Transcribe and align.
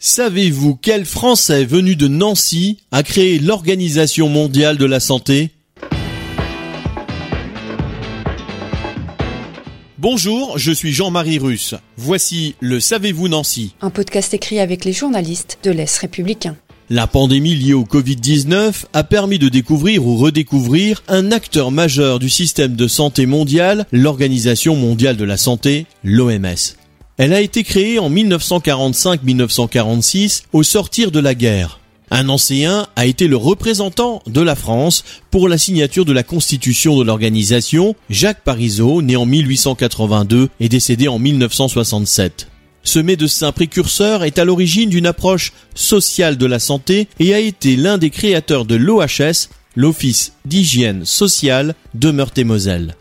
Savez-vous 0.00 0.76
quel 0.76 1.04
Français 1.04 1.64
venu 1.64 1.96
de 1.96 2.06
Nancy 2.06 2.78
a 2.92 3.02
créé 3.02 3.40
l'Organisation 3.40 4.28
mondiale 4.28 4.76
de 4.76 4.84
la 4.84 5.00
santé? 5.00 5.50
Bonjour, 9.98 10.56
je 10.56 10.70
suis 10.70 10.92
Jean-Marie 10.92 11.40
Russe. 11.40 11.74
Voici 11.96 12.54
le 12.60 12.78
Savez-vous 12.78 13.26
Nancy 13.26 13.74
Un 13.80 13.90
podcast 13.90 14.32
écrit 14.34 14.60
avec 14.60 14.84
les 14.84 14.92
journalistes 14.92 15.58
de 15.64 15.72
l'Est 15.72 15.98
républicain. 15.98 16.56
La 16.90 17.08
pandémie 17.08 17.56
liée 17.56 17.74
au 17.74 17.82
Covid-19 17.82 18.84
a 18.92 19.02
permis 19.02 19.40
de 19.40 19.48
découvrir 19.48 20.06
ou 20.06 20.16
redécouvrir 20.16 21.02
un 21.08 21.32
acteur 21.32 21.72
majeur 21.72 22.20
du 22.20 22.30
système 22.30 22.76
de 22.76 22.86
santé 22.86 23.26
mondial, 23.26 23.84
l'Organisation 23.90 24.76
mondiale 24.76 25.16
de 25.16 25.24
la 25.24 25.36
santé, 25.36 25.86
l'OMS. 26.04 26.78
Elle 27.18 27.32
a 27.32 27.40
été 27.40 27.64
créée 27.64 27.98
en 27.98 28.10
1945-1946 28.10 30.44
au 30.52 30.62
sortir 30.62 31.10
de 31.10 31.18
la 31.18 31.34
guerre. 31.34 31.80
Un 32.12 32.28
ancien 32.28 32.86
a 32.94 33.06
été 33.06 33.26
le 33.26 33.36
représentant 33.36 34.22
de 34.28 34.40
la 34.40 34.54
France 34.54 35.02
pour 35.32 35.48
la 35.48 35.58
signature 35.58 36.04
de 36.04 36.12
la 36.12 36.22
constitution 36.22 36.96
de 36.96 37.02
l'organisation, 37.02 37.96
Jacques 38.08 38.44
Parizeau, 38.44 39.02
né 39.02 39.16
en 39.16 39.26
1882 39.26 40.48
et 40.60 40.68
décédé 40.68 41.08
en 41.08 41.18
1967. 41.18 42.46
Ce 42.84 43.00
médecin 43.00 43.50
précurseur 43.50 44.22
est 44.22 44.38
à 44.38 44.44
l'origine 44.44 44.88
d'une 44.88 45.06
approche 45.06 45.52
sociale 45.74 46.38
de 46.38 46.46
la 46.46 46.60
santé 46.60 47.08
et 47.18 47.34
a 47.34 47.40
été 47.40 47.74
l'un 47.74 47.98
des 47.98 48.10
créateurs 48.10 48.64
de 48.64 48.76
l'OHS, 48.76 49.48
l'Office 49.74 50.34
d'hygiène 50.44 51.04
sociale 51.04 51.74
de 51.94 52.12
Meurthe-et-Moselle. 52.12 52.94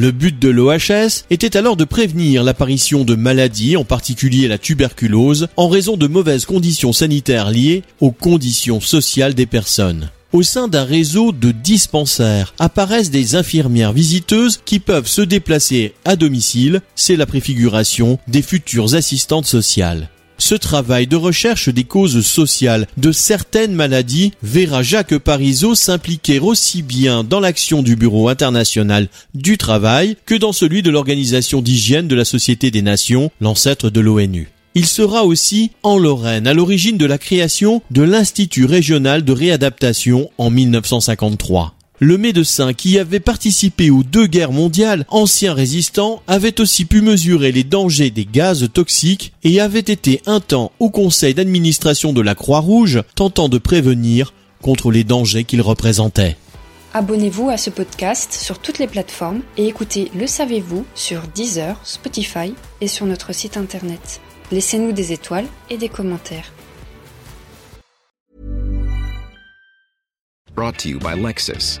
Le 0.00 0.12
but 0.12 0.38
de 0.38 0.48
l'OHS 0.48 1.24
était 1.28 1.56
alors 1.56 1.76
de 1.76 1.82
prévenir 1.82 2.44
l'apparition 2.44 3.02
de 3.02 3.16
maladies, 3.16 3.76
en 3.76 3.82
particulier 3.82 4.46
la 4.46 4.56
tuberculose, 4.56 5.48
en 5.56 5.68
raison 5.68 5.96
de 5.96 6.06
mauvaises 6.06 6.46
conditions 6.46 6.92
sanitaires 6.92 7.50
liées 7.50 7.82
aux 7.98 8.12
conditions 8.12 8.80
sociales 8.80 9.34
des 9.34 9.46
personnes. 9.46 10.12
Au 10.32 10.44
sein 10.44 10.68
d'un 10.68 10.84
réseau 10.84 11.32
de 11.32 11.50
dispensaires 11.50 12.54
apparaissent 12.60 13.10
des 13.10 13.34
infirmières 13.34 13.92
visiteuses 13.92 14.60
qui 14.64 14.78
peuvent 14.78 15.08
se 15.08 15.22
déplacer 15.22 15.94
à 16.04 16.14
domicile, 16.14 16.80
c'est 16.94 17.16
la 17.16 17.26
préfiguration 17.26 18.20
des 18.28 18.42
futures 18.42 18.94
assistantes 18.94 19.46
sociales. 19.46 20.10
Ce 20.48 20.54
travail 20.54 21.06
de 21.06 21.16
recherche 21.16 21.68
des 21.68 21.84
causes 21.84 22.24
sociales 22.24 22.86
de 22.96 23.12
certaines 23.12 23.74
maladies 23.74 24.32
verra 24.42 24.82
Jacques 24.82 25.18
Parizeau 25.18 25.74
s'impliquer 25.74 26.38
aussi 26.38 26.80
bien 26.80 27.22
dans 27.22 27.38
l'action 27.38 27.82
du 27.82 27.96
Bureau 27.96 28.30
international 28.30 29.08
du 29.34 29.58
travail 29.58 30.16
que 30.24 30.34
dans 30.34 30.54
celui 30.54 30.82
de 30.82 30.88
l'Organisation 30.88 31.60
d'hygiène 31.60 32.08
de 32.08 32.14
la 32.14 32.24
Société 32.24 32.70
des 32.70 32.80
Nations, 32.80 33.30
l'ancêtre 33.42 33.90
de 33.90 34.00
l'ONU. 34.00 34.48
Il 34.74 34.86
sera 34.86 35.26
aussi 35.26 35.70
en 35.82 35.98
Lorraine 35.98 36.46
à 36.46 36.54
l'origine 36.54 36.96
de 36.96 37.04
la 37.04 37.18
création 37.18 37.82
de 37.90 38.00
l'Institut 38.00 38.64
régional 38.64 39.26
de 39.26 39.32
réadaptation 39.32 40.30
en 40.38 40.48
1953. 40.48 41.74
Le 42.00 42.16
médecin 42.16 42.74
qui 42.74 42.96
avait 42.96 43.18
participé 43.18 43.90
aux 43.90 44.04
deux 44.04 44.28
guerres 44.28 44.52
mondiales, 44.52 45.04
ancien 45.08 45.52
résistant, 45.52 46.22
avait 46.28 46.60
aussi 46.60 46.84
pu 46.84 47.00
mesurer 47.00 47.50
les 47.50 47.64
dangers 47.64 48.10
des 48.10 48.24
gaz 48.24 48.68
toxiques 48.72 49.32
et 49.42 49.60
avait 49.60 49.80
été 49.80 50.22
un 50.26 50.38
temps 50.38 50.70
au 50.78 50.90
conseil 50.90 51.34
d'administration 51.34 52.12
de 52.12 52.20
la 52.20 52.36
Croix-Rouge, 52.36 53.02
tentant 53.16 53.48
de 53.48 53.58
prévenir 53.58 54.32
contre 54.62 54.92
les 54.92 55.02
dangers 55.02 55.42
qu'il 55.42 55.60
représentait. 55.60 56.36
Abonnez-vous 56.94 57.50
à 57.50 57.56
ce 57.56 57.70
podcast 57.70 58.32
sur 58.32 58.60
toutes 58.60 58.78
les 58.78 58.86
plateformes 58.86 59.42
et 59.56 59.66
écoutez 59.66 60.12
Le 60.14 60.28
Savez-vous 60.28 60.86
sur 60.94 61.22
Deezer, 61.34 61.80
Spotify 61.82 62.54
et 62.80 62.86
sur 62.86 63.06
notre 63.06 63.34
site 63.34 63.56
internet. 63.56 64.20
Laissez-nous 64.52 64.92
des 64.92 65.12
étoiles 65.12 65.46
et 65.68 65.76
des 65.76 65.88
commentaires. 65.88 66.52
Brought 70.54 70.78
to 70.78 70.88
you 70.88 70.98
by 70.98 71.14
Lexus. 71.14 71.80